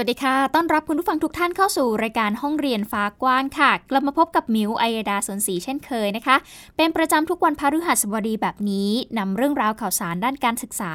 [0.00, 6.36] วัสดีค่ะ ต้อนรับคุณผู้ฟังทุกท่านเข้าสู่รายการห้องเรียนฟ้ากว้างค่ะ กลับมาพบกับมิวไอยดาสนศรีเช่นเคยนะคะ
[6.76, 10.92] เป็นประจำทุกวันพฤหัสบดีแบบนี้นำเรื่องราวข่าวสารด้านการศึกษา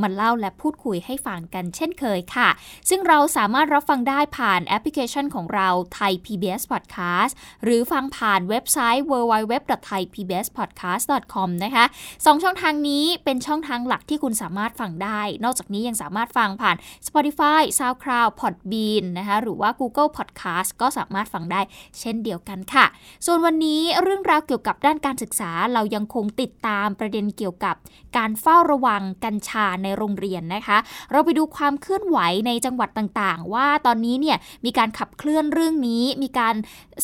[0.00, 2.48] มาเล่าและพูดคุยให้ฟังกันเช่นเคยค่ะ
[2.88, 7.32] ซึ่งเราสามารถรับฟังได้ผ่านแอปพลิเคชันของเราไทย PBS Podcast
[7.64, 11.84] หรือฟังผ่านเว็บไซต์ www.thaipbspodcast.com นะคะ
[12.26, 21.60] สองช่องทางนี้เป็นช่องทางหลักที่คุณสามารถฟังได้ นอกจากนี้ยังสามารถฟังผ่าน Spotify SoundCloud Podbean นะคะหรือว่า Google Podcast ก็สามารถฟังได้
[22.00, 22.86] เช่นเดียวกันค่ะ
[23.26, 27.76] ส่วนวันนี้เรื่องราวเกี่ยวกับด้านการศึกษาเรายังคงติดตามประเด็นเกี่ยวกับ
[28.16, 30.78] การเฝ้าระวังกัญชาในโรงเรียนนะคะ
[31.12, 36.54] เราไปดูความเคลื่อนไหวในจังหวัดต่างๆ ว่าตอนนี้เนี่ยมีการขับเคลื่อนเรื่องนี้ มีการ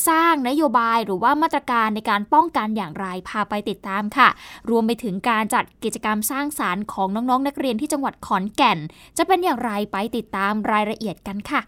[0.09, 4.29] สร้างนโยบายหรือว่ามาตรการในการป้องกันอย่างไรพาไปติดตามค่ะ
[4.69, 8.79] รวมไปถึงการจัดกิจกรรมสร้างสารรค์ของน้องๆ นักเรียนที่จังหวัดขอนแก่น
[9.17, 11.61] จะเป็นอย่างไรไปติดตามรายละเอียดกันค่ะ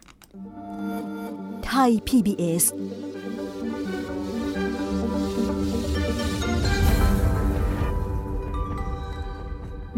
[1.65, 2.63] ไทย PBS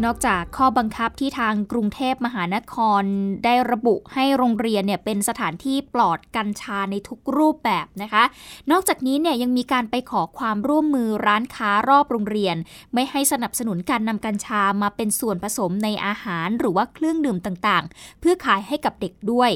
[0.04, 3.02] นอกจากข้อบังคับที่ทางกรุงเทพมหานคร
[3.44, 8.24] ได้ระบุให้โรงเรียนเนี่ยเป็นสถานที่ปลอดกัญชาในทุกรูปแบบนะคะ
[8.70, 12.56] นอกจากนี้เนี่ยยังมีการไปขอความร่วมมือร้านค้ารอบโรงเรียน
[12.94, 19.50] ไม่ให้สนับสนุนการนำกัญชามาเป็นส่วนผสมในอาหารหรือว่าเครื่องดื่มต่างๆ เพื่อขายให้กับเด็กด้วย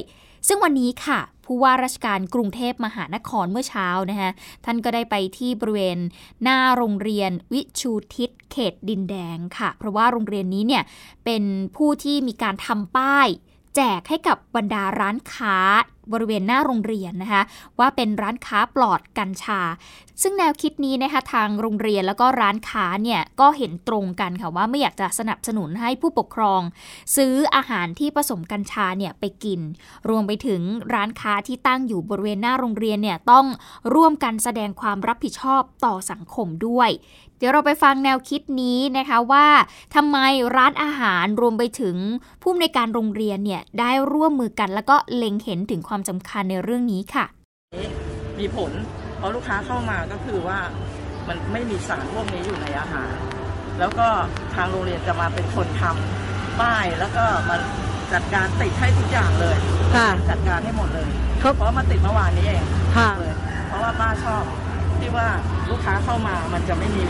[0.47, 4.31] ซึ่งวันนี้ค่ะ ผู้ว่าราชการกรุงเทพมหานครเมื่อเช้านะคะ
[4.65, 5.99] ท่านก็ได้ไปที่บริเวณ
[6.43, 10.83] หน้าโรงเรียนวิชูทิศเขตดินแดงค่ะ เพราะว่าโรงเรียนนี้เนี่ย
[11.25, 11.43] เป็น
[11.75, 13.27] ผู้ที่มีการทำป้าย
[13.75, 15.57] แจกให้กับบรรดาร้านค้า
[16.13, 17.43] บริเวณหน้าโรงเรียนนะคะ
[17.79, 19.61] ว่าเป็นร้านค้าปลอดกัญชา
[20.21, 26.61] ซึ่งแนวคิดนี้นะคะทางโรงเรียนแล้วก็ร้านค้าเนี่ยก็เห็นตรงกันค่ะว่าไม่อยากจะสนับสนุนให้ผู้ปกครอง
[27.15, 29.59] ซื้ออาหารที่ผสมกัญชาเนี่ยไปกิน
[30.09, 30.61] รวมไปถึง
[30.93, 33.45] ร้านค้าที่ตั้งอยู่บริเวณหน้าโรงเรียนเนี่ยต้อง
[33.93, 36.89] ร่วมกันแสดงความรับผิดชอบต่อสังคมด้วย
[37.37, 39.45] เดี๋ยวเราไปฟังแนวคิดนี้นะคะว่า
[39.95, 40.17] ทำไม
[40.55, 41.95] ร้านอาหารรวมไปถึง
[42.41, 47.25] ผู้ในการโรงเรียนเนี่ยได้ร่วมมือกัน แล้วก็เล็งเห็นถึงความความสำคัญในเรื่องนี้ค่ะ
[48.39, 48.71] มีผล
[49.17, 50.59] เพราะลูกค้าเข้ามาก็คือว่า
[51.27, 53.11] มันไม่มีสารพวกนี้อยู่ในอาหาร
[53.79, 54.07] แล้วก็
[54.55, 57.59] ทางโรงเรียนจะมาเป็นคนทำป้ายแล้วก็มัน
[58.13, 59.57] จัดการติดให้ทุกอย่างเลย
[59.95, 61.07] ค่ะจัดการให้หมดเลย
[61.41, 62.63] ครับเพราะมาติดเมื่อวานนี้เอง
[62.95, 63.35] ค่ะเลย
[63.67, 64.43] เพราะว่าป้าชอบ
[65.01, 65.27] ที่ว่า
[65.69, 67.03] ลูกค้าเข้ามามันจะไม่มี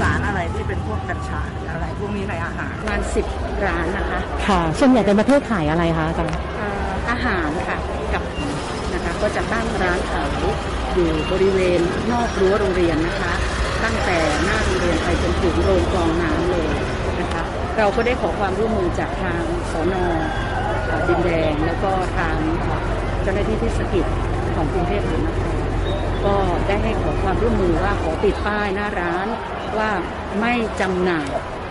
[0.00, 3.26] สารอะไรที่เป็นพวกกัญชาหรืออะไรพวกนี้ในอาหารประมาณสิบ
[3.66, 7.78] ร้านนะคะค่ะส่วนใหญ่เป็นประเภทขายอะไรคะอาจารย์เอ่ออาหารค่ะ
[8.14, 8.22] กับ
[8.92, 10.28] นะคะก็จะตั้งร้านขาย
[10.94, 11.80] อยู่บริเวณ
[12.12, 13.32] นอกรั้วโรงเรียนนะคะ
[13.84, 16.66] ตั้งแต่หน้าโรงเรียนไปจนถึงโรงกรองน้ำเลย
[17.20, 17.42] นะคะ
[17.78, 19.94] เราก็ได้ขอความร่วมมือจากทางสน
[20.86, 22.80] เอ่อดินแดงแล้วก็ทางเอ่อ
[23.22, 24.06] เจ้าหน้าที่เทศกิจ
[24.56, 25.55] ของกรุงเทพมหานคร
[26.26, 29.26] ก็ได้ให้ขอความร่วมมือว่าขอติดป้ายหน้าร้าน
[29.78, 29.90] ว่า
[30.40, 31.30] ไม่จำหน่าย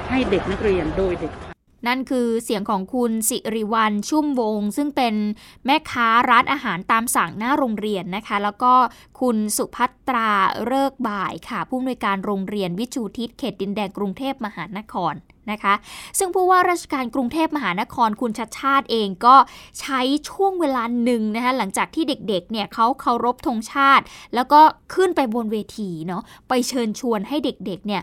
[0.09, 1.55] ให้เด็กนักเรียนโดยเด็ดขาด
[1.88, 5.16] นั่นคือเสียงของคุณสิริวัลชุ่มวง ซึ่งเป็น
[5.66, 8.73] แม่ค้าร้านอาหารตามสั่งหน้าโรงเรียนนะคะ แล้วก็
[9.19, 10.31] คุณสุภัตรา
[10.66, 15.13] เลิกบ่ายค่ะ ผู้อำนวยการโรงเรียนวิจูทิศเขตดินแดงกรุงเทพมหานคร
[15.51, 15.73] นะคะ
[16.19, 19.35] ซึ่งผู้ว่าราชการกรุงเทพมหานครคุณชัดชาติเองก็
[19.79, 24.03] ใช้ช่วงเวลาหนึ่งนะคะหลังจากที่เด็กๆเนี่ยเขาเคารพธงชาติ
[24.35, 24.61] แล้วก็
[24.94, 28.01] ขึ้นไปบนเวทีเนาะไปเชิญชวนให้เด็กๆเนี่ย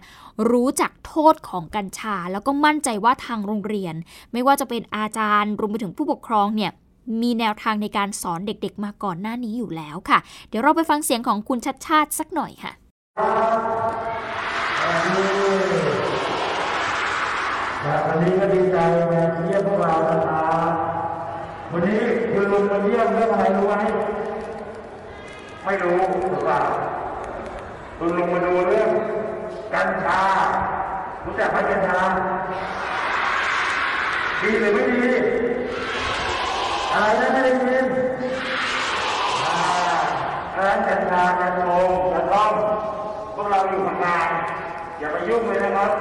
[0.51, 3.95] รู้จักโทษของกัญชา แล้วก็มั่นใจว่าทางโรงเรียน
[4.33, 6.73] ไม่ว่าจะเป็นอาจารย์รวมไปถึงผู้ปกครองเนี่ย
[7.23, 10.19] มีแนวทางในการสอนเด็กๆ มาก่อนหน้านี้อยู่แล้วค่ะ
[10.49, 12.73] เดี๋ยวเราไปฟังเสียงของคุณชัดชาติสักหน่อยค่ะ
[17.85, 18.79] วันนี้ก็ดีใจ
[19.11, 20.41] มาเยี่ยมพวกเรานะครั
[20.71, 20.73] บ
[21.71, 22.01] วันนี้
[22.33, 23.75] คุณลุงมาเยี่ยมเรื่องอะไรรู้ไหม
[25.65, 25.99] ไม่รู้
[26.31, 26.61] หรือเปล่า
[27.99, 28.91] คุณลุงมาดูเรื่อง
[29.75, 30.23] กัญชา
[31.25, 32.01] รู้จักไหมกัญชา
[34.43, 35.03] ดีหรือไม่ดี
[36.93, 37.87] อะไรนะไม่ได้ยิน
[40.59, 42.55] ร้านกัญชากัญชงกระท่อม
[43.35, 44.31] พวกเราอยู่ทำงาน
[44.99, 45.93] อย่าไปยุ่งเลยนะครับ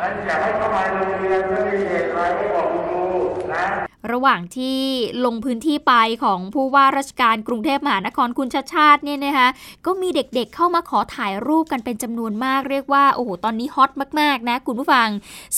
[0.00, 3.04] มันอยากให้เข้ามาโรงเรียนถ้ามีเหตุอะไรให้บอกคุณครู
[3.54, 3.66] นะ
[4.12, 4.78] ระหว่างที่
[5.24, 9.48] ลงพื้นที่ไปของผู้ว่าราชการกรุงเทพมหานครคุณชาชาติเนี่ยนะคะ
[9.86, 13.90] ก็มีเด็กๆเข้ามาขอถ่ายรูปกันเป็นจำนวนมากเรียกว่าโอ้โหตอนนี้ฮอต
[14.20, 15.08] มากๆนะคุณผู้ฟัง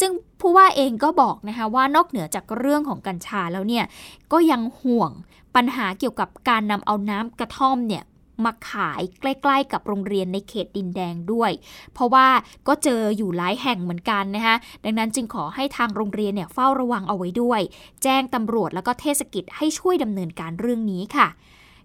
[0.01, 0.11] ซึ่ง
[0.41, 3.85] ผู้ว่าเองก็บอกนะคะว่านอกเหนือจากเรื่องของกัญชาแล้วเนี่ย
[4.33, 5.11] ก็ยังห่วง
[5.57, 8.03] ปัญหาเกี่ยวกับการนำเอาน้ำกระท่อมเนี่ย
[8.47, 11.51] มาขายใกล้ ๆ กับโรงเรียนในเขตดินแดงด้วย
[11.95, 12.27] เพราะว่า
[12.69, 17.61] ก็เจออยู่หลายแห่งเหมือนกันนะคะดังนั้นจึงขอให้ทางโรงเรียนเนี่ยเฝ้าระวังเอาไว้ด้วย
[18.03, 21.29] แจ้งตำรวจแล้วก็เทศกิจให้ช่วยดำเนินการเรื่องนี้ค่ะ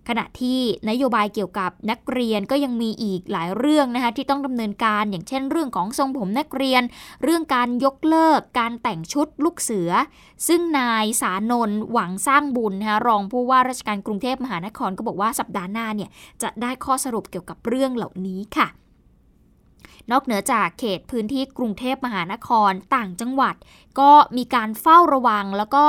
[0.09, 0.59] ขณะที่
[0.89, 6.83] นโยบายเกี่ยวกับนักเรียนก็ยังมีอีกหลายเรื่องนะคะที่ต้องดำเนินการอย่างเช่น เรื่องของทรงผมนักเรียน
[7.23, 9.91] เรื่องการยกเลิก การแต่งชุดลูกเสือ
[10.47, 16.09] ซึ่งนายสานนท์หวังสร้างบุญนะคะรองผู้ว่าราชการกรุงเทพมหานครก็บอกว่าสัปดาห์หน้าเนี่ย
[16.43, 18.67] จะได้ข้อสรุปเกี่ยวกับเรื่องเหล่านี้ค่ะ
[20.11, 23.55] นอกเหนือจากเขตพื้นที่กรุงเทพมหานคร ต่างจังหวัด
[24.00, 25.86] ก็มีการเฝ้าระวังแล้วก็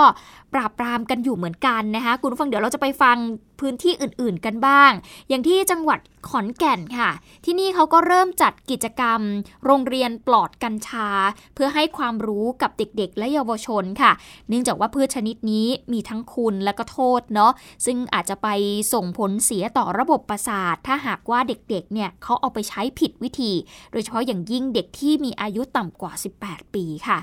[0.54, 3.16] ปราบปรามกันอยู่เหมือนกันนะคะคุณผู้ฟังเดี๋ยวเราจะไปฟัง
[3.60, 4.90] พื้นที่อื่นๆกันบ้าง
[5.28, 7.10] อย่างที่จังหวัดขอนแก่นค่ะ
[7.44, 9.20] ที่นี่เขาก็เริ่มจัดกิจกรรม
[9.64, 11.08] โรงเรียนปลอดกัญชา
[11.54, 14.12] เพื่อให้ความรู้กับเด็กๆ และเยาวชนค่ะ
[14.48, 17.52] เนื่องจากว่าพืชชนิดนี้มีทั้งคุณและก็โทษเนาะ
[17.86, 18.48] ซึ่งอาจจะไป
[18.94, 23.52] ส่งผลเสียต่อระบบประสาท ถ้าหากว่าเด็กๆเนี่ยเขาเอาไปใช้ผิดวิธี
[23.92, 26.12] โดยเฉพาะอย่างยิ่งเด็กที่มีอายุต่ำกว่า
[26.44, 27.18] 18 ปีค่ะ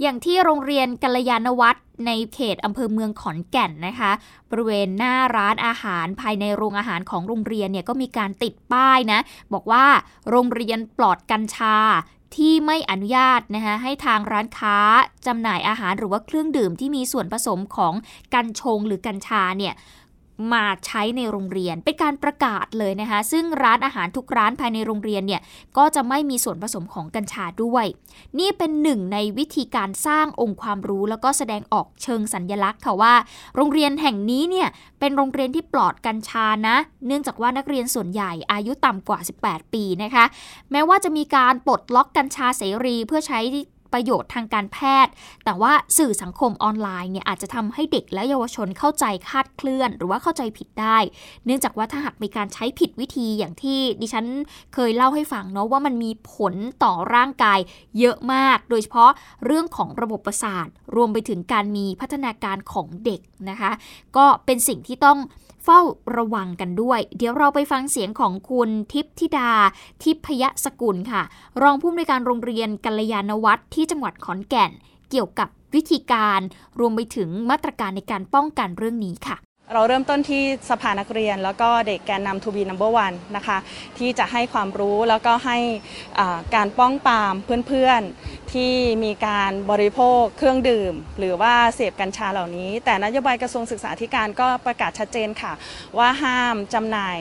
[0.00, 4.12] อย่างที่โรงเรียนกัลยาณวัฒน์ในเขตอำเภอเมืองขอนแก่นนะคะ
[4.50, 9.20] บริเวณหน้าร้านอาหารภายในโรงอาหารของโรงเรียนเนี่ยก็มีการติดป้ายนะ
[9.52, 9.84] บอกว่า
[10.30, 11.76] โรงเรียนปลอดกัญชา
[12.36, 14.76] ที่ไม่อนุญาตนะคะให้ทางร้านค้า
[15.26, 17.94] จำหน่ายอาหารหรือว่าเครื่องดื่มที่มีส่วนผสมของ
[18.34, 19.74] กัญชงหรือกัญชาเนี่ย
[20.52, 25.40] มาใช้ในโรงเรียน เป็นการประกาศเลยนะคะ ซึ่งร้านอาหารทุกร้านภายในโรงเรียนเนี่ย
[25.78, 27.86] ก็จะไม่มีส่วนผสมของกัญชาด้วย
[28.38, 33.14] นี่เป็นหนึ่งในวิธีการสร้างองค์ความรู้ แล้วก็แสดงออกเชิงสัญญลักษณ์ค่ะว่า
[33.56, 34.68] โรงเรียนแห่งนี้เนี่ย
[35.00, 40.24] เป็นโรงเรียนที่ปลอดกัญชานะ เนื่องจากว่านักเรียนส่วนใหญ่อายุต่ำกว่า 18 ปีนะคะ
[40.72, 43.40] แม้ว่าจะมีการปลดล็อกกัญชาเสรีเพื่อใช้
[43.96, 45.12] ประโยชน์ทางการแพทย์
[45.44, 50.98] แต่ว่าสื่อสังคมออนไลน์เนี่ยอาจจะทำให้เด็กและเยาวชนเข้าใจคาดเคลื่อน หรือว่าเข้าใจผิดได้
[51.44, 54.26] เนื่องจากว่าถ้าหากมีการใช้ผิดวิธีอย่างที่ดิฉัน
[54.74, 56.54] เคยเล่าให้ฟังเนาะว่ามันมีผล
[56.84, 57.58] ต่อร่างกาย
[57.98, 59.10] เยอะมาก โดยเฉพาะ
[59.44, 63.20] เรื่องของระบบประสาท รวมไปถึงการมีพัฒนาการของเด็ก
[63.50, 63.70] นะคะ
[64.16, 65.20] ก็เป็นสิ่งที่ต้อง
[65.70, 65.84] เฝ้า
[66.18, 69.50] ระวังกันด้วย เดี๋ยวเราไปฟังเสียงของคุณทิพธิดา
[70.02, 71.22] ทิพยสกุลค่ะ
[71.62, 74.70] รองผู้อำนวยการโรงเรียนกัลยาณวัฒน์ที่จังหวัดขอนแก่น
[75.10, 76.40] เกี่ยวกับวิธีการ
[76.80, 79.36] รวมไปถึงมาตรการในการป้องกันเรื่องนี้ค่ะ
[79.74, 83.58] เราเริ่มต้นที่สภานักเรียน แล้วก็เด็กแกนนำทูบีนัมเบอร์วันนะคะ
[83.98, 85.58] ที่จะให้ความรู้แล้วก็ให้
[86.54, 87.34] การป้องปราม
[87.66, 88.72] เพื่อนๆ ที่
[89.04, 95.52] มีการบริโภคเครื่องดื่ม หรือว่าเสพกัญชาเหล่านี้ แต่นโยบายกระทรวงศึกษาธิการก็ประกาศชัดเจนค่ะ
[95.98, 97.18] ว่าห้ามจำหน่าย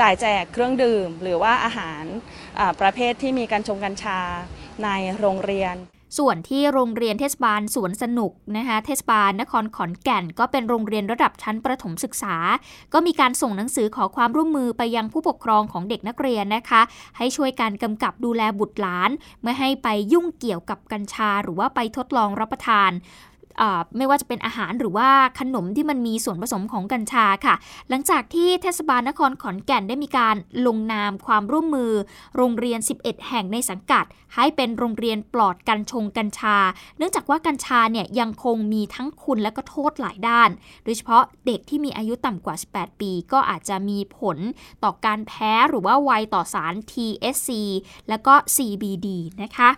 [0.00, 2.04] จ่ายแจกเครื่องดื่ม หรือว่าอาหาร
[2.80, 4.20] ประเภทที่มีการชงกัญชา
[4.84, 5.76] ในโรงเรียน
[6.18, 12.36] ส่วนที่โรงเรียนเทศบาลสวนสนุกนะคะเทศบาลนครขอนแก่น ก็เป็นโรงเรียนระดับชั้นประถมศึกษา
[12.92, 16.82] ก็มีการส่งหนังสือขอความร่วมมือไปยังผู้ปกครองของเด็กนักเรียนนะคะ
[17.16, 19.10] ให้ช่วยการกำกับดูแลบุตรหลาน
[19.42, 22.90] ไม่ให้ไปยุ่งเกี่ยวกับกัญชา หรือว่าไปทดลองรับประทาน
[23.96, 25.08] ไม่ว่าจะเป็นอาหารหรือว่า
[25.40, 27.54] ขนมที่มันมีส่วนผสมของกัญชาค่ะ
[27.88, 31.92] หลังจากที่เทศบาลนครขอนแก่นได้มีการลงนามความร่วมมือ
[32.36, 36.56] โรงเรียน 11 แห่งในสังกัด ให้เป็นโรงเรียนปลอดกัญชงกัญชา
[36.98, 40.50] เนื่องจากว่ากัญชาเนี่ยยังคงมีทั้งคุณและก็โทษหลายด้าน
[40.84, 44.38] โดยเฉพาะเด็กที่มีอายุต่ำกว่า 18 ปี ก็อาจจะมีผล
[44.84, 47.50] ต่อการแพ้หรือว่าไวต่อสาร TSC
[48.08, 49.08] แล้วก็ CBD
[49.42, 49.70] นะคะ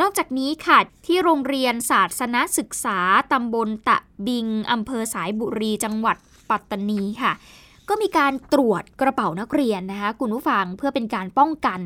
[0.00, 2.98] นอกจากนี้ค่ะ ที่โรงเรียนศาสนศึกษา
[3.32, 6.16] ตำบลตะบิงอำเภอสายบุรีจังหวัด
[6.50, 7.32] ปัตตานีค่ะ
[7.88, 11.80] ก็มีการตรวจกระเป๋านักเรียนนะคะ คุณผู้ฟังเพื่อเป็นการป้องกัน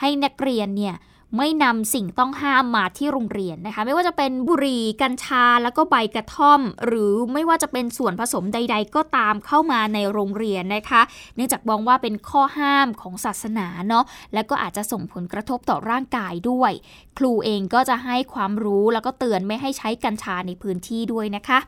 [0.00, 0.94] ให้นักเรียนเนี่ย
[1.36, 11.00] ไม่นำสิ่งต้องห้ามมาที่โรงเรียนนะคะ ไม่ว่าจะเป็นบุหรี่กัญชาแล้วก็ใบกระท่อม หรือไม่ว่าจะเป็นส่วนผสมใด ๆ ก็ตามเข้ามาในโรงเรียนนะคะ
[11.36, 16.72] เนื่องจากมองว่าเป็นข้อห้ามของศาสนาเนาะและก็อาจจะส่งผลกระทบต่อร่างกายด้วย
[17.18, 21.58] ครูเองก็จะให้ความรู้แล้วก็เตือนไม่ให้ใช้กัญชาในพื้นที่ด้วยนะคะ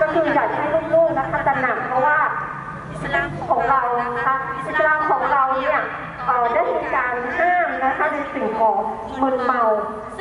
[0.00, 2.18] ก็คืออยากให้ลูกๆนะคะตระหนักเพราะว่า
[2.92, 3.80] อิสลามของเรา
[4.16, 5.78] นะคะอิสลามของเราเนี่ย
[6.26, 7.53] เอ่อได้มีการห้า
[7.94, 8.76] นะคะในสิ่งของ
[9.22, 9.62] มึนเมา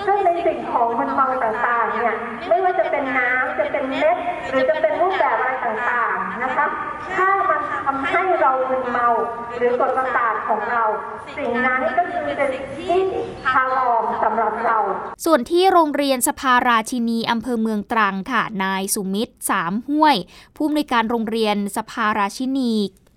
[0.05, 2.15] ซึ่งในสิ่งของมึนเมาต่างๆเนี่ย
[2.47, 4.17] ไม่ว่าจะเป็นน้ำจะเป็นเม็ด
[4.49, 6.65] หรือจะเป็นรูปแบบอะไรต่างๆนะคะ
[7.15, 9.07] ถ้ามันทำให้เรามึนเมา
[9.55, 10.83] หรือกดประสาทของเรา
[11.37, 13.01] สิ่งนั้นก็คือเป็นสิ่งที่
[13.51, 14.77] ทางออกสำหรับเรา
[15.25, 20.15] ส่วนที่โรงเรียนสภาราชินีอำเภอเมืองตรังค่ะนายสุมิตรสามห้วย
[20.55, 22.73] ผู้อำนวยการโรงเรียนสภาราชินี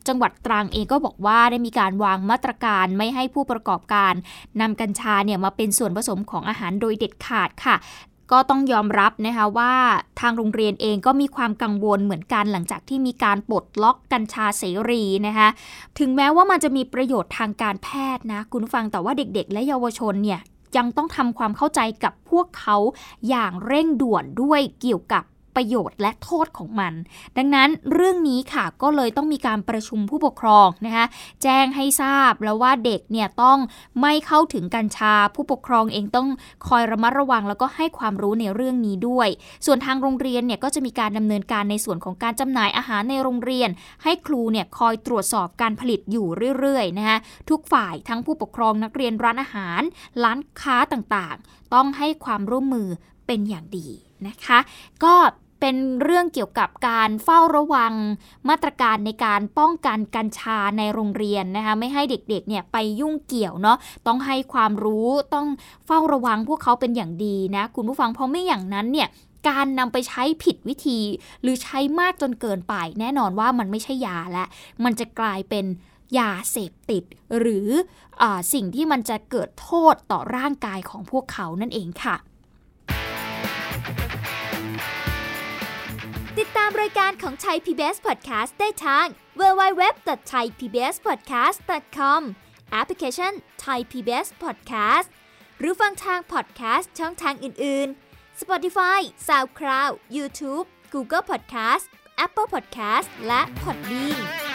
[0.09, 4.13] จังหวัดตรังเองก็บอกว่าได้มีการวางมาตรการไม่ให้ผู้ประกอบการ
[4.61, 7.77] นำกัญชาเนี่ยมาเป็นส่วนผสมของอาหารโดยเด็ดขาดค่ะ
[8.33, 9.73] ก็ต้องยอมรับนะคะว่า
[10.21, 15.49] ทางโรงเรียนเองก็มีความกังวลเหมือนกันหลังจากที่มีการปลดล็อกกัญชาเสรีนะคะ
[15.99, 20.41] ถึงแม้ว่ามันจะมีประโยชน์ทางการแพทย์นะคุณฟังแต่ว่าเด็กๆ และเยาวชนเนี่ย
[20.77, 22.77] ยังต้องทำความเข้าใจกับพวกเขา
[23.29, 25.25] อย่างเร่งด่วนด้วยเกี่ยวกับ
[25.57, 26.93] ประโยชน์และโทษของมัน
[27.37, 31.07] ดังนั้นเรื่องนี้ค่ะก็เลยต้องมีการประชุมผู้ปกครองนะคะ
[31.43, 33.59] แจ้งให้ทราบแล้วว่าเด็กเนี่ยต้อง
[34.01, 36.29] ไม่เข้าถึงกัญชา ผู้ปกครองเองต้อง
[36.69, 39.29] คอยระมัดระวัง แล้วก็ให้ความรู้ในเรื่องนี้ด้วย
[39.67, 43.71] ส่วนทางโรงเรียนเนี่ยก็จะมีการดำเนินการในส่วนของการจำหน่ายอาหารในโรงเรียน
[44.03, 46.27] ให้ครูเนี่ยคอยตรวจสอบการผลิตอยู่
[46.59, 47.19] เรื่อยๆนะคะ
[47.51, 49.83] ทุกฝ่ายทั้งผู้ปกครองนักเรียนร้านอาหาร
[50.25, 52.89] ร้านค้าต่างๆ ต้องให้ความร่วมมือ
[53.27, 53.89] เป็นอย่างดี
[54.29, 54.59] นะคะ
[55.05, 55.15] ก็
[55.61, 57.93] เป็นเรื่องเกี่ยวกับการเฝ้าระวัง
[58.49, 65.47] มาตรการในการป้องกันกัญชาในโรงเรียนนะคะไม่ให้เด็กๆเนี่ยไปยุ่งเกี่ยวเนาะต้องให้ความรู้ต้อง
[65.87, 69.09] เฝ้าระวังพวกเขาเป็นอย่างดีนะคุณผู้ฟังเพราะไม่อย่างนั้นเนี่ย
[69.49, 71.01] การนำไปใช้ผิดวิธี
[71.43, 74.45] หรือใช้มากจนเกินไป แน่นอนว่ามันไม่ใช่ยาและ
[74.85, 75.65] มันจะกลายเป็น
[76.19, 77.03] ยาเสพติด
[77.39, 77.69] หรือ
[78.23, 89.07] อสิ่งที่มันจะเกิดโทษต่อร่างกายของพวกเขานั่นเองค่ะามรายการของไทย PBS Podcast ได้ทาง
[89.41, 92.21] www.thaipbspodcast.com
[92.73, 93.33] แอปพลิเคชัน
[93.65, 95.09] Thai PBS Podcast
[95.59, 101.85] หรือฟังทาง podcast ช่องทางอื่น ๆ Spotify SoundCloud YouTube Google Podcast
[102.25, 104.46] Apple Podcast และ Podbean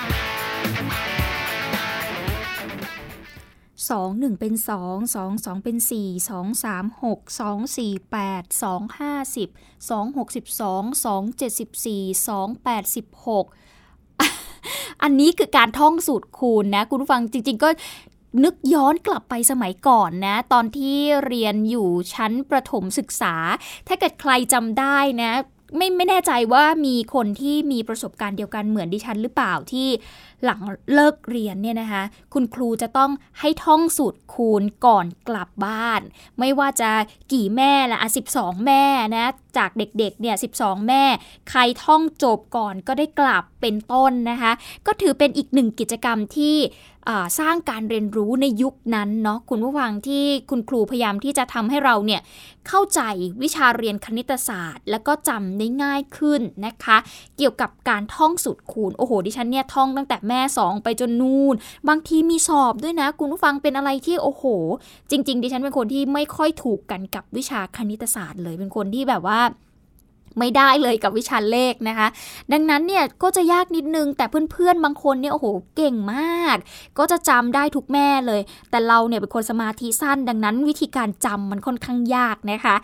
[3.91, 5.91] 2 1 เป็น 2 2 2 เป็น 4
[6.29, 9.50] 2 3 6 2 4 8 2 5 10
[9.89, 13.45] 2 62 2 74 2 86
[15.01, 17.69] อันนี้คือการท่องสูตรคูณนะ คุณฟังจริง ๆ ก็
[18.43, 23.36] นึกย้อนกลับไปสมัยก่อนนะ ตอนที่เรียนอยู่ชั้นประถมศึกษา
[23.88, 25.31] ถ้าเกิดใครจำได้นะ
[25.78, 29.88] ไม่ไม่แน่ใจว่ามีคนที่มีประสบการณ์เดียวกันเหมือนดิฉันหรือเปล่าที่
[30.44, 30.62] หลัง
[30.94, 36.01] เลิกเรียนเนี่ยนะคะคุณครูจะต้องให้ท่องสูตรคูณก่อนกลับบ้าน
[36.40, 36.92] ไม่ว่าจะ
[37.34, 38.84] กี่แม่ละอะ12แม่
[39.16, 41.04] นะจากเด็กๆเนี่ย12แม่
[41.50, 44.51] ใครท่องจบก่อนก็ได้กลับเป็นต้นนะคะ
[44.86, 46.58] ก็ถือเป็นอีกหนึ่งกิจกรรมที่
[47.39, 52.22] สร้างการเรียนรู้ในยุคนั้นเนาะคุณผู้ฟังที่คุณครูพยายามที่จะทำให้เราเนี่ย
[52.67, 53.01] เข้าใจ
[53.41, 56.98] วิชาเรียนคณิตศาสตร์ แล้วก็จำได้ง่ายขึ้นนะคะ
[57.38, 61.55] เกี่ยวกับการท่องสูตรคูณโอ้โหดิฉันเนี่ยท่องตั้งแต่แม่สองไปจนนูน่น
[61.89, 64.43] บางทีมีสอบด้วยนะ คุณผู้ฟังเป็นอะไรที่โอ้โห
[65.10, 69.39] จริง ๆ ดิฉันเป็นคนที่ไม่ค่อยถูกกันกับวิชาคณิตศาสตร์เลยเป็นคนที่แบบว่า
[70.40, 72.08] ไม่ได้เลยกับวิชาเลขนะคะ
[72.52, 76.58] ดังนั้นเนี่ยก็จะยากนิดนึงแต่เพื่อนๆ บางคนเนี่ยโอ้โหเก่งมาก
[76.98, 82.76] ก็จะจำได้ทุกแม่เลย แต่เราเนี่ยเป็นคนสมาธิสั้น ดังนั้นวิธีการจำมันค่อนข้างยากนะคะ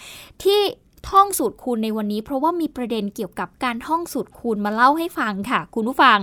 [0.44, 0.60] ที่
[1.10, 6.20] ท่องสูตรคูณในวันนี้ เพราะว่ามีประเด็นเกี่ยวกับการท่องสูตรคูณมาเล่าให้ฟังค่ะ คุณผู้ฟัง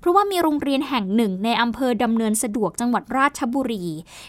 [0.00, 3.84] เพราะว่ามีโรงเรียนแห่งหนึ่งในอำเภอดำเนินสะดวกจังหวัดราชบุรี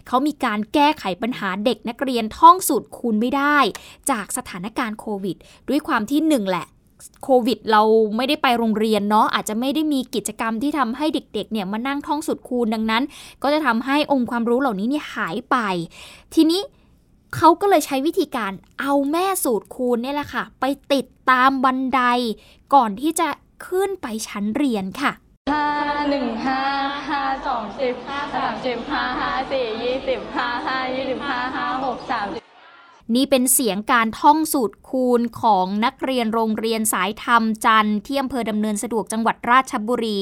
[0.08, 3.58] เขามีการแก้ไขปัญหาเด็กนักเรียนท่องสูตรคูณไม่ได้
[4.12, 5.38] จากสถานการณ์โควิด
[5.70, 6.68] ด้วยความที่หนึ่งแหละ
[7.24, 7.82] โควิดเรา
[8.16, 13.04] ไม่ได้ไปโรงเรียนเนาะอาจจะไม่ได้มีกิจกรรมที่ทำให้เด็กๆเนี่ยมานั่งท่องสูตรคูณดังนั้น
[13.44, 15.58] ก็จะทำให้องค์ความรู้เหล่านี้เนี่ยหายไป
[16.34, 16.62] ทีนี้
[17.36, 22.02] เขาก็เลยใช้วิธีการเอาแม่สูตรคูณเนี่ยแหละค่ะ ไปติดตามบันได
[22.74, 23.30] ก่อนที่จะ
[23.68, 25.12] ขึ้นไปชั้นเรียนค่ะ
[25.52, 25.66] ห้า
[26.10, 26.62] หนึ่งห้า
[27.10, 32.49] ห้าสองสิบห้าสามสิบห้าห้าสี่ยี่สิบห้าห้ายี่สิบห้าห้าหกสามสิบ
[33.16, 40.20] นี่เป็นเสียงการท่องสูตรคูณของนักเรียนโรงเรียนสายธรรมจันทร์ที่อำเภอดำเนินสะดวกจังหวัดราชบุรี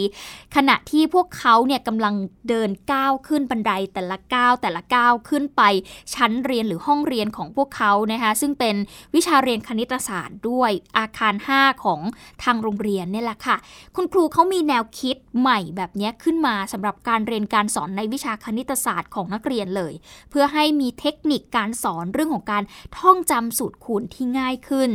[0.55, 2.13] ขณะที่พวกเขาเนี่ยกำลัง
[2.49, 5.61] เดินก้าวขึ้นบันไดแต่ละก้าวแต่ละก้าวขึ้นไป
[6.13, 8.75] ชั้นเรียนหรือห้องเรียนของพวกเขานะคะซึ่งเป็น
[9.15, 12.01] วิชาเรียนคณิตศาสตร์ด้วยอาคาร 5 ของ
[12.43, 13.57] ทางโรงเรียนนี่แหละค่ะ
[13.95, 19.93] คุณครูเขามีแนวคิดใหม่แบบนี้ขึ้นมาสำหรับการเรียนการสอนในวิชาคณิตศาสตร์ของนักเรียนเลย
[20.29, 22.63] เพื่อให้มีเทคนิคการสอนเรื่องของการ
[22.97, 24.91] ท่องจำสูตรคูณที่ง่ายขึ้น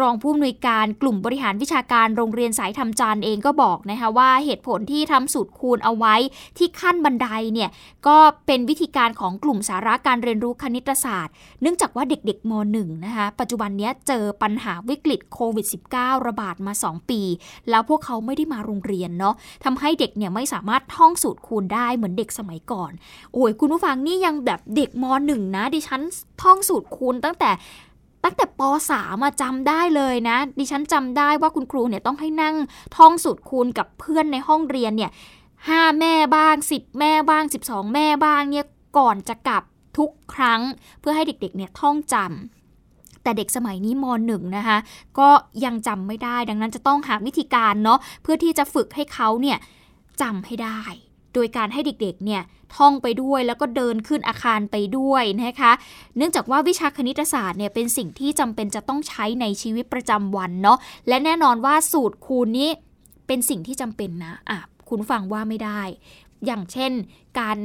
[0.00, 6.14] รองผู้อำนวยการกลุ่มบริหารวิชาการโรงเรียนสายทำจานเองก็บอกนะคะว่าเหตุผลที่ทำสูตรคูณเอาไว้
[6.58, 7.70] ที่ขั้นบันไดเนี่ย
[8.06, 8.16] ก็
[8.46, 15.66] เป็นวิธีการของกลุ่มสาระการเรียนรู้คณิตศาสตร์ เนื่องจากว่าเด็กๆม .1 นะคะปัจจุบันนี้เจอปัญหาวิกฤตโควิด
[15.96, 17.20] -19 ระบาดมา 2 ปี
[17.70, 22.92] แล้วพวกเขาไม่ได้มาโรงเรียนเนาะทำให้เด็กเนี่ยไม่สามารถท่องสูตรคูณได้เหมือนเด็กสมัยก่อน
[23.32, 26.02] โอ้ยคุณผู้ฟังนี่ยังแบบเด็กม .1 นะดิฉัน
[26.42, 27.50] ท่องสูตรคูณตั้งแต่
[28.28, 32.56] ตั้งแต่ป .3 มาจำได้เลยนะ ดิฉันจำได้ว่าคุณครูเนี่ยต้องให้นั่ง
[32.96, 35.10] ท่องสูตรคูณกับเพื่อนในห้องเรียนเนี่ย
[35.68, 38.64] ห้าแม่บ้าง10แม่บ้าง12แม่บ้างเนี่ย
[38.98, 39.62] ก่อนจะกลับ
[39.98, 40.60] ทุกครั้ง
[41.00, 44.78] เพื่อให้เด็กๆเนี่ยท่องจำแต่เด็กสมัยนี้มหนึ่งนะคะ
[45.18, 45.28] ก็
[45.64, 49.58] ยังจำไม่ได้ดังนั้นจะต้องหาวิธีการเนาะเพื่อที่จะฝึกให้เขาเนี่ย
[50.22, 50.80] จำให้ได้
[51.38, 52.42] โดยการให้เด็กๆเนี่ย
[52.76, 55.72] ท่องไปด้วยแล้วก็เดินขึ้นอาคารไปด้วยนะคะ
[56.16, 60.78] เนื่องจากว่าวิชาคณิตศาสตร์เนี่ยเป็นสิ่งที่จำเป็นจะต้องใช้ในชีวิตประจำวันเนาะ
[61.08, 62.70] และแน่นอนว่าสูตรคูณนี้
[63.26, 65.80] เป็นสิ่งที่จำเป็นนะอะคุณฟังว่าไม่ได้
[66.46, 66.92] อย่างเช่น
[67.40, 67.58] การ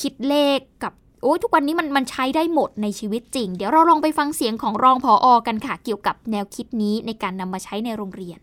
[0.00, 8.38] คิดเลขกับโอ้ยทุกวันนี้มันมันใช้ได้หมดในชีวิตจริง เดี๋ยวเราลองไปฟังเสียงของรองผออกันค่ะ เกี่ยวกับแนวคิดนี้ในการนำมาใช้ในโรงเรียน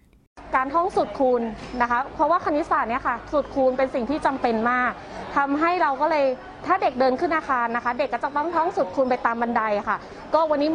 [0.56, 1.42] การท่องสูตรคูณ
[1.82, 4.92] นะคะ เพราะว่าคณิตศาสตร์เนี่ยค่ะสูตรคูณเป็นสิ่งที่จำเป็นมาก
[5.38, 6.26] ทำให้เราก็เลย
[6.66, 9.98] ถ้าเด็กเดินขึ้นอาคารนะคะ เด็กก็จะต้องท่องสูตรคูณไปตามบันไดค่ะ
[10.34, 10.70] ก็วันนี้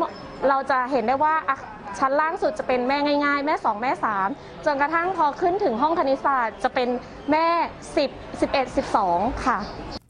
[0.48, 1.34] เราจะเห็นได้ว่า
[1.98, 3.92] ชั้นล่างสุดจะเป็นแม่ง่าย ๆ แม่ 2 แม่
[4.28, 6.88] 3 จนกระทั่งพอขึ้นถึงห้องคณิตศาสตร์จะเป็น
[7.30, 7.46] แม่
[7.96, 9.58] 10 11 12 ค่ะ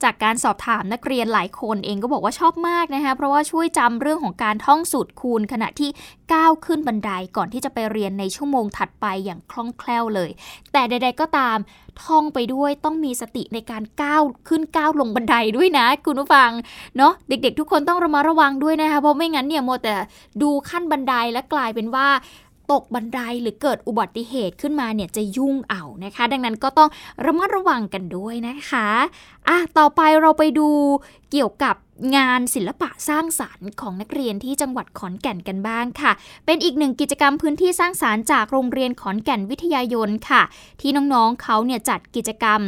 [0.05, 5.91] จากการสอบถามนักเรียนหลายคนเองก็บอกว่าชอบมากนะคะเพราะว่าช่วยจำเรื่องของการท่องสูตรคูณขณะที่
[6.33, 10.31] ก้าวขึ้นบันไดก่อนที่จะไปเรียนในชั่วโมงถัดไปอย่างคล่องแคล่วเลย
[10.73, 11.59] แต่ใด ๆ ก็ตาม
[12.03, 16.51] ท่องไปด้วยต้องมีสติในการก้าวขึ้นก้าวลงบันไดด้วยนะ คุณผู้ฟัง
[16.97, 19.95] เนาะเด็ก ๆ ทุกคนต้องระมัดระวังด้วยนะคะเพราะไม่งั้นเนี่ยโมแต่
[20.43, 22.09] ดูขั้นบันไดและกลายเป็นว่า
[22.73, 26.89] ตกบันไดหรือเกิดอุบัติเหตุขึ้นมาเนี่ยจะยุ่งเอานะคะ ดังนั้นก็ต้อง
[27.25, 28.89] ระมัดระวังกันด้วยนะคะ
[29.49, 30.69] อะต่อไปเราไปดู
[31.31, 31.75] เกี่ยวกับ
[32.17, 36.13] งานศิลปะสร้างสารรค์ของนักเรียนที่จังหวัดขอนแก่นกันบ้างค่ะ
[36.47, 40.43] เป็นอีกหนึ่งกิจกรรมพื้นที่สร้างสารรค์จากโรงเรียนขอนแก่นวิทยายนค่ะ
[40.81, 42.61] ที่น้องๆเขาเนี่ยจัดกิจกรรม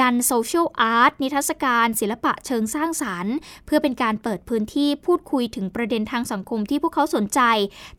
[0.00, 3.34] ดันโซเชียลอาร์ตนิทรรศการ ศิลปะเชิงสร้างสารรค์
[3.66, 7.40] เพื่อเป็นการเปิดพื้นที่พูดคุยถึงประเด็นทางสังคมที่พวกเขาสนใจ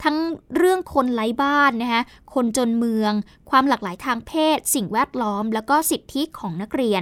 [0.03, 0.17] ทั้ง
[0.55, 2.01] เรื่องคนไร้บ้านนะคะ
[2.33, 3.13] คนจนเมือง
[3.50, 7.01] ความหลากหลายทางเพศ สิ่งแวดล้อม แล้วก็สิทธิของนักเรียน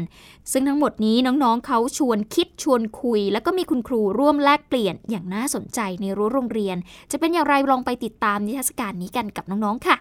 [0.51, 6.77] ซึ่งทั้งหมดนี้น้องๆเขาชวนคิดชวนคุย แล้วก็มีคุณครูร่วมแลกเปลี่ยนอย่างน่าสนใจในรั้วโรงเรียน
[7.11, 9.95] จะเป็นอย่างไรลองไปติดตามนิทรรศการนี้กันกับน้องๆค่ะ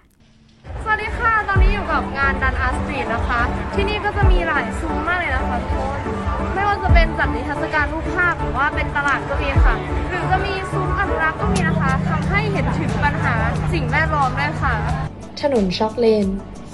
[0.83, 3.41] สวัสดีค่ะ ตอนนี้อยู่กับงานดันอาร์ตสตรีทนะคะ
[3.75, 5.99] ที่นี่ก็จะมีหลายซุ้มมากเลยนะคะทุกคน
[6.55, 9.75] ไม่ว่าจะเป็นจัดนิทรรศการรูปภาพหรือว่าเป็นตลาดก็มีค่ะ
[10.09, 13.35] หรือจะมีซุ้มอนุรักษ์ก็มีนะคะทำให้เห็นถึงปัญหา
[13.73, 14.75] สิ่งแวดล้อมด้วยค่ะ
[15.41, 16.27] ถนนช็อกเลน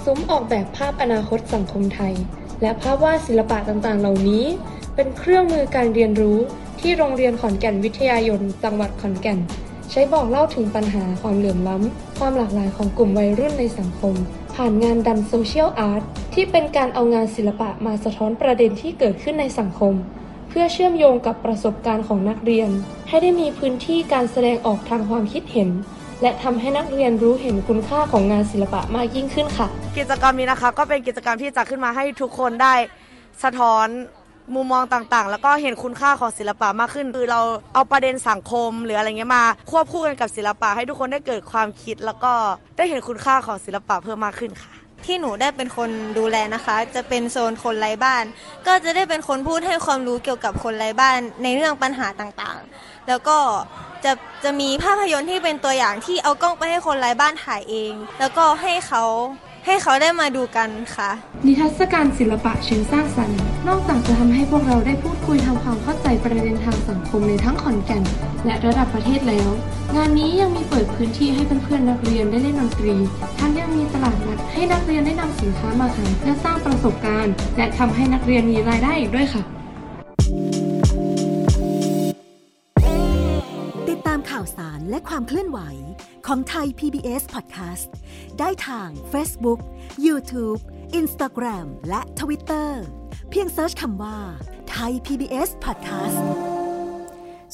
[0.03, 2.13] ซุ้มออกแบบภาพอนาคตสังคมไทย
[2.61, 4.45] และภาพวาดศิลปะต่างๆ เหล่านี้
[4.95, 6.39] เป็นเครื่องมือการเรียนรู้
[6.83, 9.39] ที่โรงเรียนขอนแก่นวิทยายนจังหวัดขอนแก่น
[9.91, 14.13] ใช้บอกเล่าถึงปัญหาความเหลื่อมล้ำ ความหลากหลายของกลุ่มวัยรุ่นในสังคม
[14.55, 19.93] ผ่านงานดันโซเชียลอาร์ตที่เป็นการเอางานศิลปะมาสะท้อนประเด็นที่เกิดขึ้นในสังคม
[20.49, 22.69] เพื่อเชื่อมโยงกับประสบการณ์ของนักเรียน
[23.07, 25.69] ให้ได้มีพื้นที่การแสดงออกทางความคิดเห็น
[26.21, 29.67] และทำให้นักเรียนรู้เห็นคุณค่าของงานศิลปะมากยิ่งขึ้นค่ะ
[29.97, 32.75] กิจกรรมนี้นะคะ ก็เป็นกิจกรรมที่จัดขึ้นมาให้ทุกคนได้
[33.43, 33.87] สะท้อน
[34.55, 37.41] มุมมองต่างๆ แล้วก็เห็นคุณค่าของศิลปะมากขึ้น คือเรา
[37.73, 42.33] เอาประเด็นสังคมหรืออะไรเงี้ยมา ควบคู่กันกับศิลปะให้ทุกคนได้เกิดความคิด แล้วก็
[42.77, 44.73] ได้เห็นคุณค่าของศิลปะเพิ่มมากขึ้นค่ะ
[45.05, 48.23] ที่หนูได้เป็นคนดูแลนะคะ จะเป็นโซนคนไร้บ้าน
[48.67, 53.37] ก็จะได้เป็นคนพูดให้ความรู้เกี่ยวกับคนไร้บ้านในเรื่องปัญหาต่างๆ แล้วก็
[54.05, 54.11] จะ
[54.43, 59.03] จะมีภาพยนตร์ที่เป็นตัวอย่างที่เอากล้องไปให้คนไร้บ้านถ่ายเอง แล้วก็ให้เขา
[59.65, 61.09] ให้เขาได้มาดูกันค่ะ
[61.45, 68.03] นิทรรศการศิลปะเชิงสร้างสรรค์ นอกจากจะทำให้พวกเราได้พูดคุยทำความเข้าใจประเด็นทางสังคมในทั้งขอนแก่น
[68.45, 69.49] และระดับประเทศแล้ว
[69.95, 72.95] งานนี้ยังมีเปิดพื้นที่ให้เพื่อนๆนักเรียนได้เล่นดนตรี
[73.39, 85.59] ทั้งยังมีตลาดนัดให้นักเรียนได้นำสินค้ามาขายเพื่อสร้างประสบการณ์ และทำให้นักเรียนมีรายได้อีกด้วยค่ะาวสารและความเคลื่อนไหว
[86.27, 87.89] ของไทย PBS Podcast
[88.39, 89.59] ได้ทาง Facebook,
[90.05, 90.59] YouTube,
[90.99, 92.69] Instagram และ Twitter
[93.29, 94.17] เพียงเซิร์ชคำว่า
[94.69, 96.19] ไทย PBS Podcast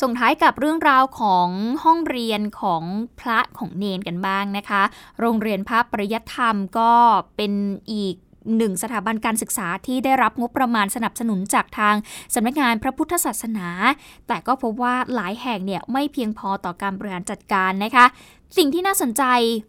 [0.02, 1.50] ส่งท้ายกับเรื่องราวของ
[1.84, 2.84] ห้องเรียนของ
[3.20, 4.84] พระของเนนกันบ้างนะคะ
[5.20, 6.94] โรงเรียนพระปริยธรรมก็
[7.36, 7.54] เป็น
[7.92, 8.16] อีก
[8.58, 11.96] หนึ่งสถาบันการศึกษาที่ได้รับงบประมาณสนับสนุนจากทาง
[12.34, 13.68] สำนักงานพระพุทธศาสนา
[14.28, 18.06] แต่ก็พบว่าหลายแห่งเนี่ยไม่เพียงพอต่อการบริหารจัดการนะคะ
[18.58, 19.24] สิ่งที่น่าสนใจ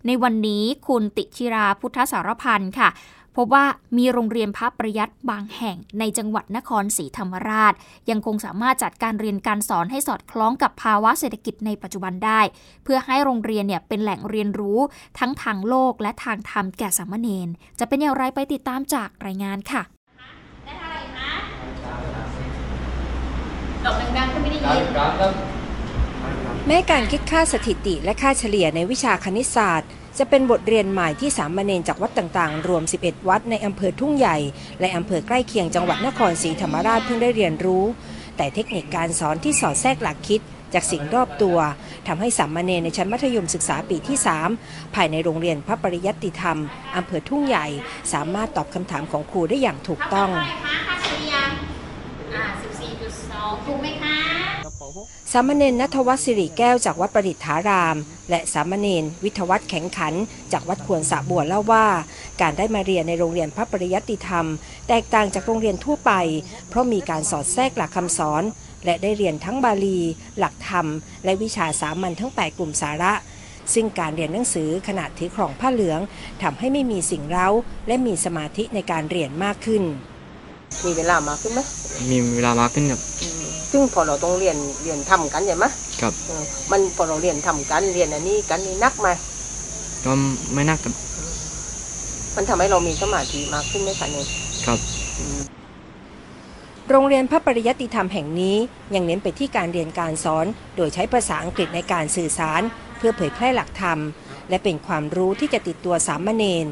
[0.06, 2.88] ในวันนี้คุณติชิราพุทธสารพันธ์ค่ะ
[3.36, 3.66] พบว่า
[3.96, 7.74] มีโรงเรียนพระประยัดบางแห่งในจังหวัดนครศรีธรรมราช
[8.10, 12.40] ยังคงสามารถจัดการเรียนการสอนให้สอดคล้องกับภาวะเศรษฐกิจในปัจจุบันได้
[12.84, 14.78] เพื่อให้โรงเรียนเนี่ยเป็นแหล่งเรียนรู้
[15.18, 19.82] ทั้งทางโลกและทางธรรมแก่สามเณรจะเป็นอย่างไรไปติดตามจากรายงานค่ะ
[23.84, 24.84] ดอกดังๆก็ไม่ได้ยิน
[26.66, 34.37] แม้การคิดค่าสถิติและค่าเฉลี่ยในวิชาคณิตศาสตร์ จะเป็นบทเรียนใหม่ที่สามเณรจากวัดต่างๆ รวม 11 วัดในอำเภอทุ่งใหญ่
[34.81, 37.85] และอำเภอใกล้เคียงจังหวัดนครศรีธรรมราชเพิ่งได้เรียนรู้
[38.37, 40.40] แต่เทคนิคการสอนที่สอดแทรกหลักคิด
[40.75, 41.59] จากสิ่งรอบตัว
[42.07, 44.16] ทำให้สามเณรในชั้นมัธยมศึกษาปีที่
[44.57, 46.59] 3 ภายในโรงเรียนพระปริยัติธรรม
[46.96, 47.66] อำเภอทุ่งใหญ่
[48.12, 50.31] สามารถตอบคำถามของครูได้อย่างถูกต้อง
[53.66, 54.29] ถูกไหมคะ
[55.33, 57.96] สามเณรนัทวัฒน์สิริแก้วจากวัดประดิษฐาราม
[58.31, 60.14] และสามเณรวิทวัฒน์แข็งขัน
[60.53, 61.87] จากวัดควรสะบัวเล่าว่า
[62.40, 64.46] การได้มาเรียนในโรงเรียนพระปริยัติธรรม
[64.88, 66.12] แตกต่างจากโรงเรียนทั่วไป
[66.68, 68.42] เพราะมีการสอดแทรกหลักคำสอน
[68.85, 69.98] และได้เรียนทั้งบาลี
[70.38, 70.87] หลักธรรม
[71.24, 73.12] และวิชาสามัญทั้ง 8 กลุ่มสาระ
[73.74, 76.00] ซึ่งการเรียนหนังสือขนาดถือครองผ้าเหลือง
[76.42, 77.48] ทำให้ไม่มีสิ่งเร้า
[77.87, 79.83] และมีสมาธิในการเรียนมากขึ้น
[80.85, 81.61] มีเวลามากขึ้นไหม
[82.11, 83.00] มีเวลามากขึ้นครับ
[83.72, 85.66] ซึ่งพอเราต้องเรียนเรียนทำกันใช่ไหม
[86.00, 86.12] ครับ
[86.70, 89.09] มันพอเราเรียนทำกันเรียนอันนี้กันนี่นักไหม
[90.04, 90.12] ก็
[90.54, 90.94] ไม่นักครับ
[92.37, 94.26] มันทำให้เรามีสมาธิมากขึ้นไหมคะเนี่ย
[94.66, 94.78] ครับ
[96.90, 98.56] โรงเรียนพระปริยัติธรรมแห่งนี้
[98.94, 102.62] ยังเน้นไปที่การเรียนการสอน โดยใช้ภาษาอังกฤษในการสื่อสาร
[102.98, 103.98] เพื่อเผยแพร่หลักธรรม
[104.48, 106.66] และเป็นความรู้ที่จะติดตัวสามเณร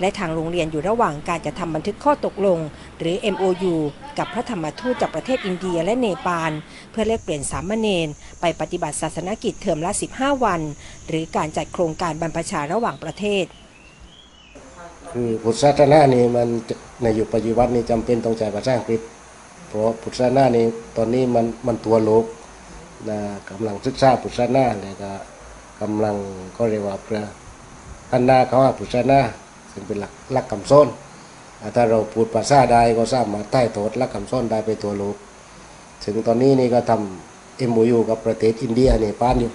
[0.00, 2.58] และทางโรงเรียนอยู่ระหว่างการจะทำบันทึกข้อตกลง
[2.98, 3.74] หรือ MOU
[4.18, 6.52] กับพระธรรมทูตจากประเทศอินเดียและเนปาล
[6.90, 8.08] เพื่อแลกเปลี่ยนสามเณร
[8.40, 10.60] ไปปฏิบัติศาสนกิจเทอมละ 15 วัน
[11.08, 13.44] หรือการจัดโครงการบรรพชาระหว่างประเทศ
[15.12, 16.48] คือพุทธศาสนานี่มัน
[17.02, 19.00] ในอยุคปัจจุบันนี้จำเป็นต้องใช้ภาษาอังกฤษ
[19.68, 22.24] เพราะพุทธศาสนานี่ตอนนี้มันมันตัวโลก
[23.08, 23.18] นะ
[23.50, 25.12] กำลังศึกษาพุทธศาสนาเลยก็
[25.80, 26.14] กำลัง
[26.56, 27.22] ก็เรียกว่าเพื่อ
[28.10, 29.20] พันนาเขาว่าพุทธศาสนา
[29.74, 30.88] ซึ่งเป็นหลักหลักคำซ้น
[31.74, 35.16] ถ้าเราพูดภาษาได้ก็สามารถใต้โทษหลักคำซ้นได้ไปตัวโลก
[36.04, 39.52] ถึงตอนนี้นี่ก็ทำเอ็มยูกับประเทศอินเดียเนี่ยป้านอยู่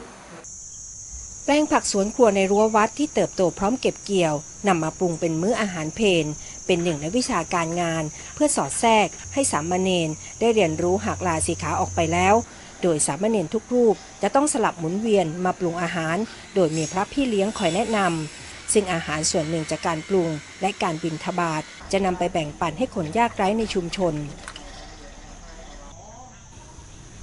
[1.45, 4.36] แปลงผักสวนครัวในรั้ววัดที่เติบโตพร้อมเก็บเกี่ยว
[4.67, 6.25] นำมาปรุงเป็นมื้ออาหารเพน
[6.65, 8.03] เป็นหนึ่งในวิชาการงาน
[8.36, 12.36] เพื่อสอดแทรก ให้สามเณรได้เรียนรู้หักลาสีขาออกไปแล้ว
[12.82, 16.17] โดยสามเณรทุกรูปจะต้องสลับหมุนเวียนมาปรุงอาหาร
[16.55, 20.29] โดยมีพระพี่เลี้ยงคอยแนะนำ ซึ่งอาหารส่วนหนึ่งจากการปรุง
[20.62, 24.13] และการบินทบาทจะนำไปแบ่งปันให้คนยากไร้ในชุมชน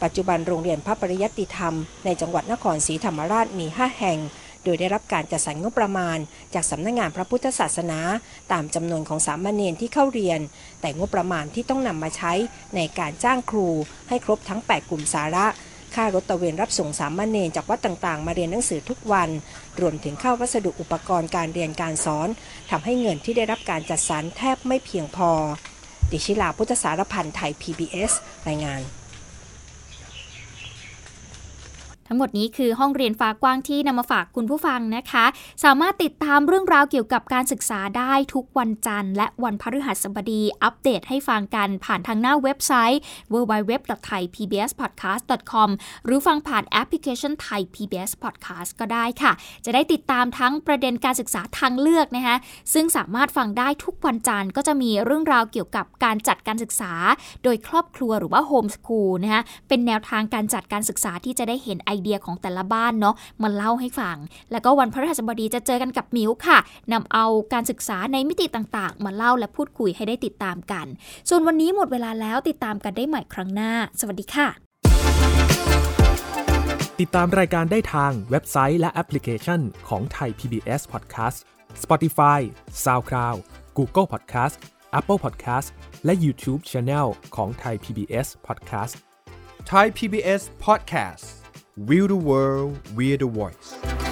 [0.02, 4.18] ปัจจุบันโรงเรียนพระปริยัติธรรม ในจังหวัดนครศรีธรรมราชมี 5 แห่ง
[4.64, 6.18] โดยได้รับการจัดสรรงบประมาณ
[6.54, 8.00] จากสำนักงงานพระพุทธศาสนา
[8.52, 10.40] ตามจำนวนของสามเณรที่เข้าเรียน
[10.80, 12.32] แต่งบประมาณที่ต้องนำมาใช้
[12.76, 13.68] ในการจ้างครู
[14.08, 15.46] ให้ครบทั้ง 8 กลุ่มสาระ
[15.94, 19.30] ค่ารถตะเวนรับส่งสามเณรจากวัดต่างๆ มาเรียนหนังสือทุกวัน
[19.80, 22.28] รวมถึงค่าวัสดุอุปกรณ์การเรียนการสอน
[22.70, 25.30] ทำให้เงินที่ได้รับการจัดสรรแทบไม่เพียงพอ
[26.10, 28.12] ดิชิลาพุทธสารพันธ์ไทย PBS
[28.48, 28.80] รายงาน
[32.06, 35.24] ทั้งหมดนี้คือห้องเรียนฟ้ากว้างที่นำมาฝากคุณผู้ฟังนะคะ
[35.64, 43.00] สามารถติดตามเรื่องราวเกี่ยวกับการศึกษาได้ทุกวันจันทร์ และวันพฤหัสบดี อัปเดตให้ฟังกันผ่านทางหน้าเว็บไซต์
[43.32, 45.68] www.thaipbspodcast.com
[46.04, 49.32] หรือฟังผ่านแอปพลิเคชันไทย PBS Podcast ก็ได้ค่ะ
[49.64, 52.36] จะได้ติดตามทั้งประเด็นการศึกษาทางเลือกนะคะ
[52.74, 56.92] ซึ่งสามารถฟังได้ทุกวันจันทร์ก็จะมีเรื่องราวเกี่ยวกับการจัดการศึกษา
[57.44, 64.16] โดยครอบครัวหรือว่าโฮมสคูลนะคะเป็นแนวทางการจัดการศึกษาที่จะได้เห็นไอเดียของแต่ละบ้านเนาะมาเล่าให้ฟัง
[64.52, 66.58] แล้วก็วันพฤหัสบดีจะเจอกันกับมิวค่ะ
[66.92, 70.86] นำเอาการศึกษาในมิติต่างๆ มาเล่าและพูดคุยให้ได้ติดตามกัน
[71.28, 74.48] ส่วนวันนี้หมดเวลาแล้วติดตามกันได้ใหม่ครั้งหน้า สวัสดีค่ะ
[77.00, 81.38] ติดตามรายการได้ทางเว็บไซต์และแอปพลิเคชันของไทย PBS Podcast
[81.82, 82.40] Spotify
[82.84, 83.38] SoundCloud
[83.78, 84.54] Google Podcast
[84.98, 85.68] Apple Podcast
[86.04, 87.06] และ YouTube Channel
[87.36, 88.94] ของไทย PBS Podcast
[89.70, 91.24] Thai PBS Podcast
[91.78, 94.05] We the world, we're the voice.